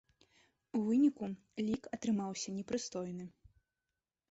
У 0.79 0.79
выніку, 0.87 1.25
лік 1.69 1.83
атрымаўся 1.99 2.57
непрыстойны. 2.59 3.31